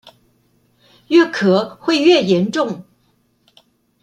[1.09, 2.85] 越咳會越嚴重